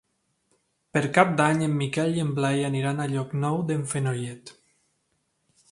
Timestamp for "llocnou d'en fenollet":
3.13-4.53